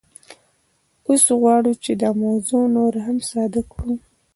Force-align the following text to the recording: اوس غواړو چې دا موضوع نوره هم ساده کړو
اوس 1.07 1.23
غواړو 1.39 1.71
چې 1.83 1.91
دا 2.01 2.09
موضوع 2.23 2.63
نوره 2.75 2.99
هم 3.07 3.17
ساده 3.29 3.61
کړو 3.71 3.95